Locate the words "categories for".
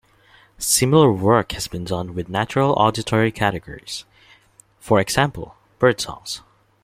3.31-4.99